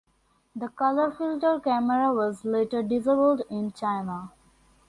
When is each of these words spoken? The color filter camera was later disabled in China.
The 0.55 0.67
color 0.69 1.11
filter 1.11 1.59
camera 1.63 2.11
was 2.11 2.43
later 2.43 2.81
disabled 2.81 3.43
in 3.51 3.71
China. 3.71 4.31